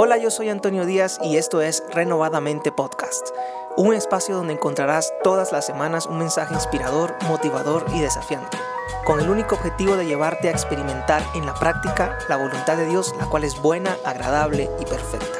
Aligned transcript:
Hola, 0.00 0.16
yo 0.16 0.30
soy 0.30 0.48
Antonio 0.48 0.86
Díaz 0.86 1.18
y 1.24 1.38
esto 1.38 1.60
es 1.60 1.82
Renovadamente 1.90 2.70
Podcast, 2.70 3.30
un 3.76 3.94
espacio 3.94 4.36
donde 4.36 4.52
encontrarás 4.52 5.12
todas 5.24 5.50
las 5.50 5.66
semanas 5.66 6.06
un 6.06 6.18
mensaje 6.18 6.54
inspirador, 6.54 7.16
motivador 7.26 7.84
y 7.92 7.98
desafiante, 7.98 8.58
con 9.04 9.18
el 9.18 9.28
único 9.28 9.56
objetivo 9.56 9.96
de 9.96 10.06
llevarte 10.06 10.46
a 10.46 10.52
experimentar 10.52 11.20
en 11.34 11.46
la 11.46 11.54
práctica 11.54 12.16
la 12.28 12.36
voluntad 12.36 12.76
de 12.76 12.86
Dios, 12.86 13.12
la 13.18 13.26
cual 13.26 13.42
es 13.42 13.60
buena, 13.60 13.96
agradable 14.04 14.70
y 14.80 14.84
perfecta. 14.84 15.37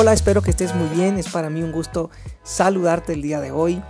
Hola, 0.00 0.12
espero 0.12 0.42
que 0.42 0.50
estés 0.50 0.76
muy 0.76 0.86
bien. 0.90 1.18
Es 1.18 1.28
para 1.28 1.50
mí 1.50 1.60
un 1.60 1.72
gusto 1.72 2.08
saludarte 2.44 3.14
el 3.14 3.20
día 3.20 3.40
de 3.40 3.50
hoy. 3.50 3.82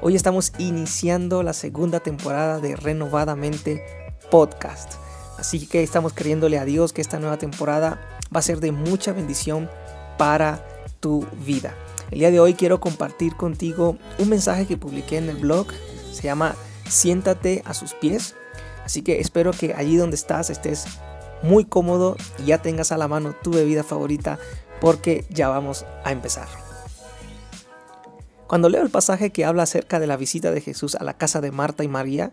Hoy 0.00 0.14
estamos 0.14 0.52
iniciando 0.56 1.42
la 1.42 1.52
segunda 1.52 1.98
temporada 1.98 2.60
de 2.60 2.76
Renovadamente 2.76 3.82
Podcast. 4.30 4.92
Así 5.36 5.66
que 5.66 5.82
estamos 5.82 6.12
creyéndole 6.12 6.60
a 6.60 6.64
Dios 6.64 6.92
que 6.92 7.00
esta 7.00 7.18
nueva 7.18 7.38
temporada 7.38 7.98
va 8.32 8.38
a 8.38 8.42
ser 8.42 8.60
de 8.60 8.70
mucha 8.70 9.12
bendición 9.12 9.68
para 10.16 10.64
tu 11.00 11.26
vida. 11.44 11.74
El 12.12 12.20
día 12.20 12.30
de 12.30 12.38
hoy 12.38 12.54
quiero 12.54 12.78
compartir 12.78 13.34
contigo 13.34 13.98
un 14.20 14.28
mensaje 14.28 14.64
que 14.64 14.76
publiqué 14.76 15.18
en 15.18 15.28
el 15.28 15.38
blog. 15.38 15.66
Se 16.12 16.22
llama 16.22 16.54
Siéntate 16.88 17.64
a 17.66 17.74
sus 17.74 17.94
pies. 17.94 18.36
Así 18.84 19.02
que 19.02 19.18
espero 19.18 19.50
que 19.50 19.74
allí 19.74 19.96
donde 19.96 20.14
estás 20.14 20.50
estés 20.50 20.84
muy 21.42 21.64
cómodo 21.64 22.16
y 22.38 22.46
ya 22.46 22.62
tengas 22.62 22.92
a 22.92 22.96
la 22.96 23.08
mano 23.08 23.34
tu 23.42 23.50
bebida 23.50 23.82
favorita 23.82 24.38
porque 24.80 25.24
ya 25.30 25.48
vamos 25.48 25.84
a 26.04 26.12
empezar. 26.12 26.48
Cuando 28.46 28.70
leo 28.70 28.82
el 28.82 28.90
pasaje 28.90 29.30
que 29.30 29.44
habla 29.44 29.64
acerca 29.64 30.00
de 30.00 30.06
la 30.06 30.16
visita 30.16 30.50
de 30.50 30.62
Jesús 30.62 30.94
a 30.94 31.04
la 31.04 31.18
casa 31.18 31.40
de 31.40 31.52
Marta 31.52 31.84
y 31.84 31.88
María, 31.88 32.32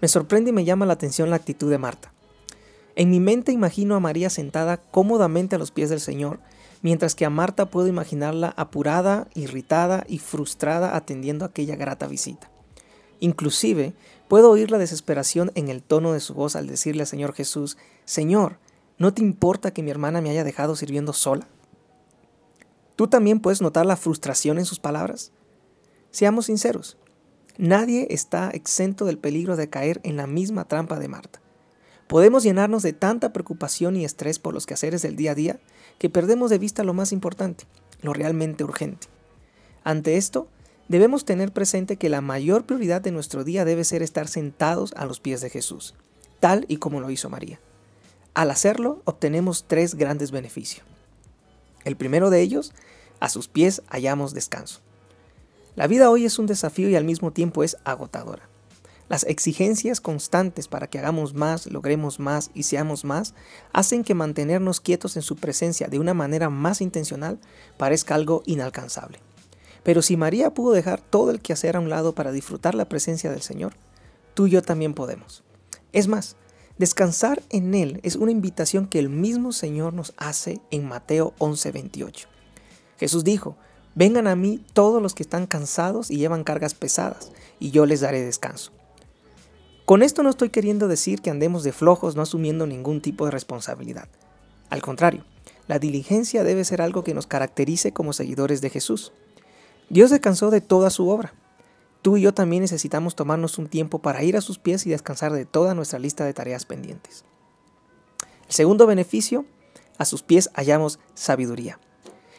me 0.00 0.08
sorprende 0.08 0.50
y 0.50 0.52
me 0.52 0.64
llama 0.64 0.86
la 0.86 0.92
atención 0.92 1.30
la 1.30 1.36
actitud 1.36 1.70
de 1.70 1.78
Marta. 1.78 2.12
En 2.94 3.10
mi 3.10 3.18
mente 3.20 3.52
imagino 3.52 3.96
a 3.96 4.00
María 4.00 4.30
sentada 4.30 4.76
cómodamente 4.76 5.56
a 5.56 5.58
los 5.58 5.72
pies 5.72 5.90
del 5.90 6.00
Señor, 6.00 6.38
mientras 6.82 7.14
que 7.14 7.24
a 7.24 7.30
Marta 7.30 7.66
puedo 7.66 7.88
imaginarla 7.88 8.54
apurada, 8.56 9.26
irritada 9.34 10.04
y 10.08 10.18
frustrada 10.18 10.96
atendiendo 10.96 11.44
aquella 11.44 11.76
grata 11.76 12.06
visita. 12.06 12.48
Inclusive 13.18 13.92
puedo 14.28 14.50
oír 14.50 14.70
la 14.70 14.78
desesperación 14.78 15.50
en 15.54 15.68
el 15.68 15.82
tono 15.82 16.12
de 16.12 16.20
su 16.20 16.34
voz 16.34 16.54
al 16.54 16.68
decirle 16.68 17.02
al 17.02 17.08
Señor 17.08 17.32
Jesús, 17.32 17.76
Señor, 18.04 18.58
¿no 18.98 19.12
te 19.12 19.22
importa 19.22 19.72
que 19.72 19.82
mi 19.82 19.90
hermana 19.90 20.20
me 20.20 20.30
haya 20.30 20.44
dejado 20.44 20.76
sirviendo 20.76 21.12
sola? 21.12 21.48
¿Tú 22.96 23.08
también 23.08 23.40
puedes 23.40 23.60
notar 23.60 23.84
la 23.84 23.96
frustración 23.96 24.58
en 24.58 24.64
sus 24.64 24.80
palabras? 24.80 25.30
Seamos 26.10 26.46
sinceros, 26.46 26.96
nadie 27.58 28.06
está 28.10 28.48
exento 28.50 29.04
del 29.04 29.18
peligro 29.18 29.56
de 29.56 29.68
caer 29.68 30.00
en 30.02 30.16
la 30.16 30.26
misma 30.26 30.64
trampa 30.64 30.98
de 30.98 31.08
Marta. 31.08 31.42
Podemos 32.06 32.42
llenarnos 32.42 32.82
de 32.82 32.94
tanta 32.94 33.34
preocupación 33.34 33.96
y 33.96 34.04
estrés 34.04 34.38
por 34.38 34.54
los 34.54 34.64
quehaceres 34.64 35.02
del 35.02 35.16
día 35.16 35.32
a 35.32 35.34
día 35.34 35.60
que 35.98 36.08
perdemos 36.08 36.48
de 36.50 36.58
vista 36.58 36.84
lo 36.84 36.94
más 36.94 37.12
importante, 37.12 37.64
lo 38.00 38.14
realmente 38.14 38.64
urgente. 38.64 39.08
Ante 39.84 40.16
esto, 40.16 40.48
debemos 40.88 41.26
tener 41.26 41.52
presente 41.52 41.96
que 41.96 42.08
la 42.08 42.22
mayor 42.22 42.64
prioridad 42.64 43.02
de 43.02 43.12
nuestro 43.12 43.44
día 43.44 43.66
debe 43.66 43.84
ser 43.84 44.02
estar 44.02 44.26
sentados 44.26 44.94
a 44.96 45.04
los 45.04 45.20
pies 45.20 45.42
de 45.42 45.50
Jesús, 45.50 45.94
tal 46.40 46.64
y 46.68 46.78
como 46.78 47.00
lo 47.00 47.10
hizo 47.10 47.28
María. 47.28 47.60
Al 48.32 48.50
hacerlo, 48.50 49.02
obtenemos 49.04 49.66
tres 49.66 49.96
grandes 49.96 50.30
beneficios. 50.30 50.95
El 51.86 51.96
primero 51.96 52.30
de 52.30 52.42
ellos, 52.42 52.72
a 53.20 53.28
sus 53.28 53.46
pies 53.46 53.80
hallamos 53.86 54.34
descanso. 54.34 54.80
La 55.76 55.86
vida 55.86 56.10
hoy 56.10 56.24
es 56.24 56.40
un 56.40 56.46
desafío 56.46 56.88
y 56.88 56.96
al 56.96 57.04
mismo 57.04 57.30
tiempo 57.30 57.62
es 57.62 57.76
agotadora. 57.84 58.48
Las 59.08 59.22
exigencias 59.22 60.00
constantes 60.00 60.66
para 60.66 60.88
que 60.88 60.98
hagamos 60.98 61.34
más, 61.34 61.66
logremos 61.68 62.18
más 62.18 62.50
y 62.54 62.64
seamos 62.64 63.04
más 63.04 63.34
hacen 63.72 64.02
que 64.02 64.14
mantenernos 64.14 64.80
quietos 64.80 65.14
en 65.14 65.22
su 65.22 65.36
presencia 65.36 65.86
de 65.86 66.00
una 66.00 66.12
manera 66.12 66.50
más 66.50 66.80
intencional 66.80 67.38
parezca 67.76 68.16
algo 68.16 68.42
inalcanzable. 68.46 69.20
Pero 69.84 70.02
si 70.02 70.16
María 70.16 70.52
pudo 70.52 70.72
dejar 70.72 71.00
todo 71.00 71.30
el 71.30 71.40
quehacer 71.40 71.76
a 71.76 71.80
un 71.80 71.88
lado 71.88 72.16
para 72.16 72.32
disfrutar 72.32 72.74
la 72.74 72.88
presencia 72.88 73.30
del 73.30 73.42
Señor, 73.42 73.74
tú 74.34 74.48
y 74.48 74.50
yo 74.50 74.62
también 74.62 74.92
podemos. 74.92 75.44
Es 75.92 76.08
más, 76.08 76.34
Descansar 76.78 77.42
en 77.48 77.74
Él 77.74 78.00
es 78.02 78.16
una 78.16 78.32
invitación 78.32 78.86
que 78.86 78.98
el 78.98 79.08
mismo 79.08 79.52
Señor 79.52 79.94
nos 79.94 80.12
hace 80.18 80.60
en 80.70 80.86
Mateo 80.86 81.32
11:28. 81.38 82.26
Jesús 82.98 83.24
dijo, 83.24 83.56
vengan 83.94 84.26
a 84.26 84.36
mí 84.36 84.62
todos 84.74 85.00
los 85.02 85.14
que 85.14 85.22
están 85.22 85.46
cansados 85.46 86.10
y 86.10 86.18
llevan 86.18 86.44
cargas 86.44 86.74
pesadas, 86.74 87.32
y 87.58 87.70
yo 87.70 87.86
les 87.86 88.00
daré 88.00 88.22
descanso. 88.22 88.72
Con 89.86 90.02
esto 90.02 90.22
no 90.22 90.28
estoy 90.28 90.50
queriendo 90.50 90.86
decir 90.86 91.22
que 91.22 91.30
andemos 91.30 91.62
de 91.62 91.72
flojos 91.72 92.14
no 92.14 92.22
asumiendo 92.22 92.66
ningún 92.66 93.00
tipo 93.00 93.24
de 93.24 93.30
responsabilidad. 93.30 94.08
Al 94.68 94.82
contrario, 94.82 95.24
la 95.68 95.78
diligencia 95.78 96.44
debe 96.44 96.64
ser 96.64 96.82
algo 96.82 97.04
que 97.04 97.14
nos 97.14 97.26
caracterice 97.26 97.92
como 97.92 98.12
seguidores 98.12 98.60
de 98.60 98.70
Jesús. 98.70 99.12
Dios 99.88 100.10
descansó 100.10 100.50
de 100.50 100.60
toda 100.60 100.90
su 100.90 101.08
obra, 101.08 101.32
Tú 102.06 102.16
y 102.16 102.20
yo 102.20 102.32
también 102.32 102.62
necesitamos 102.62 103.16
tomarnos 103.16 103.58
un 103.58 103.66
tiempo 103.66 103.98
para 103.98 104.22
ir 104.22 104.36
a 104.36 104.40
sus 104.40 104.60
pies 104.60 104.86
y 104.86 104.90
descansar 104.90 105.32
de 105.32 105.44
toda 105.44 105.74
nuestra 105.74 105.98
lista 105.98 106.24
de 106.24 106.32
tareas 106.32 106.64
pendientes. 106.64 107.24
El 108.46 108.54
segundo 108.54 108.86
beneficio, 108.86 109.44
a 109.98 110.04
sus 110.04 110.22
pies 110.22 110.48
hallamos 110.54 111.00
sabiduría. 111.14 111.80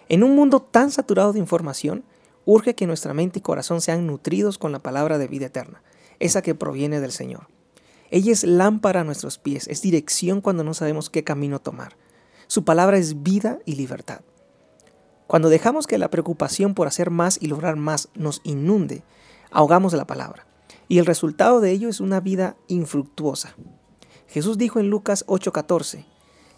En 0.08 0.24
un 0.24 0.38
mundo 0.38 0.62
tan 0.62 0.90
saturado 0.90 1.34
de 1.34 1.40
información, 1.40 2.06
urge 2.46 2.76
que 2.76 2.88
nuestra 2.88 3.14
mente 3.14 3.40
y 3.40 3.42
corazón 3.42 3.82
sean 3.82 4.08
nutridos 4.08 4.58
con 4.58 4.72
la 4.72 4.80
palabra 4.80 5.18
de 5.18 5.28
vida 5.28 5.48
eterna, 5.48 5.84
esa 6.20 6.42
que 6.42 6.56
proviene 6.56 7.02
del 7.02 7.12
Señor. 7.12 7.50
Ella 8.10 8.32
es 8.32 8.46
lámpara 8.46 9.02
a 9.02 9.04
nuestros 9.04 9.38
pies, 9.38 9.68
es 9.68 9.82
dirección 9.82 10.40
cuando 10.40 10.64
no 10.64 10.76
sabemos 10.76 11.10
qué 11.10 11.26
camino 11.26 11.60
tomar. 11.60 11.98
Su 12.48 12.64
palabra 12.64 13.00
es 13.00 13.22
vida 13.22 13.60
y 13.66 13.76
libertad. 13.76 14.22
Cuando 15.28 15.50
dejamos 15.50 15.88
que 15.88 15.98
la 15.98 16.10
preocupación 16.10 16.74
por 16.74 16.88
hacer 16.88 17.10
más 17.10 17.38
y 17.42 17.48
lograr 17.48 17.76
más 17.76 18.08
nos 18.16 18.40
inunde, 18.46 19.04
ahogamos 19.58 19.94
la 19.94 20.06
palabra. 20.06 20.46
Y 20.88 21.00
el 21.00 21.08
resultado 21.08 21.62
de 21.62 21.72
ello 21.72 21.90
es 21.90 22.00
una 22.00 22.20
vida 22.20 22.56
infructuosa. 22.68 23.56
Jesús 24.28 24.60
dijo 24.60 24.80
en 24.80 24.92
Lucas 24.92 25.26
8:14, 25.28 26.06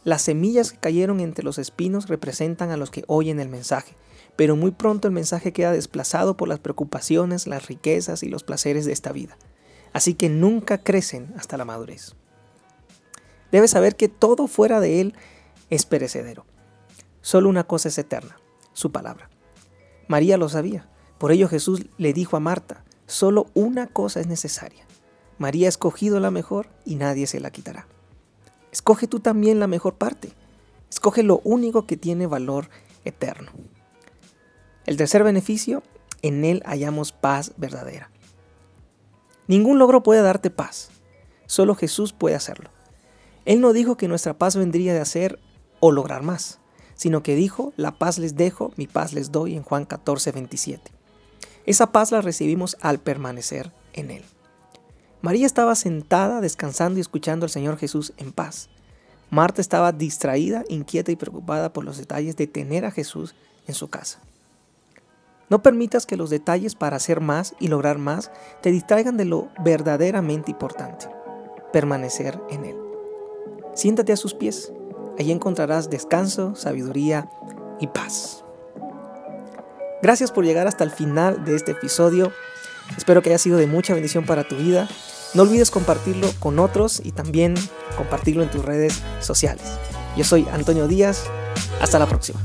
las 0.03 0.21
semillas 0.21 0.73
que 0.73 0.79
cayeron 0.79 1.21
entre 1.21 1.45
los 1.45 1.59
espinos 1.59 2.09
representan 2.09 2.71
a 2.71 2.77
los 2.77 2.91
que 2.91 3.05
oyen 3.07 3.39
el 3.39 3.47
mensaje, 3.47 3.95
pero 4.35 4.57
muy 4.57 4.71
pronto 4.71 5.07
el 5.07 5.13
mensaje 5.13 5.53
queda 5.53 5.71
desplazado 5.71 6.35
por 6.35 6.49
las 6.49 6.59
preocupaciones, 6.59 7.47
las 7.47 7.67
riquezas 7.67 8.21
y 8.21 8.27
los 8.27 8.43
placeres 8.43 8.85
de 8.85 8.91
esta 8.91 9.13
vida. 9.13 9.37
Así 9.93 10.13
que 10.13 10.27
nunca 10.27 10.79
crecen 10.79 11.33
hasta 11.37 11.55
la 11.55 11.63
madurez. 11.63 12.15
Debes 13.49 13.71
saber 13.71 13.95
que 13.95 14.09
todo 14.09 14.47
fuera 14.47 14.81
de 14.81 14.99
Él 14.99 15.13
es 15.69 15.85
perecedero. 15.85 16.45
Solo 17.21 17.47
una 17.47 17.63
cosa 17.63 17.87
es 17.87 17.97
eterna, 17.97 18.37
su 18.73 18.91
palabra. 18.91 19.29
María 20.09 20.37
lo 20.37 20.49
sabía. 20.49 20.89
Por 21.17 21.31
ello 21.31 21.47
Jesús 21.47 21.85
le 21.97 22.13
dijo 22.13 22.35
a 22.35 22.41
Marta, 22.41 22.83
solo 23.09 23.47
una 23.53 23.87
cosa 23.87 24.19
es 24.19 24.27
necesaria. 24.27 24.85
María 25.37 25.67
ha 25.67 25.69
escogido 25.69 26.19
la 26.19 26.31
mejor 26.31 26.69
y 26.85 26.95
nadie 26.95 27.27
se 27.27 27.39
la 27.39 27.49
quitará. 27.49 27.87
Escoge 28.71 29.07
tú 29.07 29.19
también 29.19 29.59
la 29.59 29.67
mejor 29.67 29.95
parte. 29.95 30.31
Escoge 30.89 31.23
lo 31.23 31.41
único 31.43 31.85
que 31.85 31.97
tiene 31.97 32.27
valor 32.27 32.69
eterno. 33.05 33.51
El 34.85 34.97
tercer 34.97 35.23
beneficio, 35.23 35.81
en 36.21 36.45
él 36.45 36.61
hallamos 36.65 37.11
paz 37.11 37.53
verdadera. 37.57 38.11
Ningún 39.47 39.79
logro 39.79 40.03
puede 40.03 40.21
darte 40.21 40.51
paz. 40.51 40.91
Solo 41.47 41.73
Jesús 41.73 42.13
puede 42.13 42.35
hacerlo. 42.35 42.69
Él 43.45 43.61
no 43.61 43.73
dijo 43.73 43.97
que 43.97 44.07
nuestra 44.07 44.37
paz 44.37 44.55
vendría 44.55 44.93
de 44.93 44.99
hacer 44.99 45.39
o 45.79 45.91
lograr 45.91 46.21
más, 46.21 46.59
sino 46.93 47.23
que 47.23 47.35
dijo, 47.35 47.73
la 47.75 47.97
paz 47.97 48.19
les 48.19 48.35
dejo, 48.35 48.71
mi 48.75 48.85
paz 48.85 49.13
les 49.13 49.31
doy 49.31 49.55
en 49.55 49.63
Juan 49.63 49.85
14, 49.85 50.31
27. 50.31 50.98
Esa 51.69 51.91
paz 51.91 52.11
la 52.11 52.21
recibimos 52.21 52.77
al 52.81 52.97
permanecer 52.97 53.71
en 53.93 54.09
Él. 54.09 54.23
María 55.21 55.45
estaba 55.45 55.75
sentada, 55.75 56.41
descansando 56.41 56.97
y 56.97 57.01
escuchando 57.01 57.45
al 57.45 57.51
Señor 57.51 57.77
Jesús 57.77 58.11
en 58.17 58.31
paz. 58.31 58.69
Marta 59.29 59.61
estaba 59.61 59.91
distraída, 59.91 60.63
inquieta 60.67 61.11
y 61.11 61.15
preocupada 61.15 61.71
por 61.71 61.85
los 61.85 61.99
detalles 61.99 62.35
de 62.37 62.47
tener 62.47 62.85
a 62.85 62.91
Jesús 62.91 63.35
en 63.67 63.75
su 63.75 63.87
casa. 63.87 64.19
No 65.49 65.61
permitas 65.61 66.07
que 66.07 66.17
los 66.17 66.31
detalles 66.31 66.73
para 66.73 66.95
hacer 66.95 67.21
más 67.21 67.53
y 67.59 67.67
lograr 67.67 67.99
más 67.99 68.31
te 68.63 68.71
distraigan 68.71 69.15
de 69.15 69.25
lo 69.25 69.49
verdaderamente 69.63 70.49
importante, 70.49 71.07
permanecer 71.71 72.41
en 72.49 72.65
Él. 72.65 72.77
Siéntate 73.75 74.11
a 74.11 74.17
sus 74.17 74.33
pies, 74.33 74.73
allí 75.19 75.31
encontrarás 75.31 75.91
descanso, 75.91 76.55
sabiduría 76.55 77.29
y 77.79 77.85
paz. 77.85 78.43
Gracias 80.01 80.31
por 80.31 80.45
llegar 80.45 80.67
hasta 80.67 80.83
el 80.83 80.91
final 80.91 81.43
de 81.43 81.55
este 81.55 81.71
episodio. 81.71 82.31
Espero 82.97 83.21
que 83.21 83.29
haya 83.29 83.37
sido 83.37 83.57
de 83.57 83.67
mucha 83.67 83.93
bendición 83.93 84.25
para 84.25 84.47
tu 84.47 84.55
vida. 84.55 84.87
No 85.33 85.43
olvides 85.43 85.71
compartirlo 85.71 86.29
con 86.39 86.57
otros 86.59 87.01
y 87.03 87.11
también 87.11 87.55
compartirlo 87.97 88.43
en 88.43 88.49
tus 88.49 88.63
redes 88.63 89.01
sociales. 89.19 89.63
Yo 90.15 90.23
soy 90.23 90.47
Antonio 90.51 90.87
Díaz. 90.87 91.25
Hasta 91.81 91.99
la 91.99 92.07
próxima. 92.07 92.39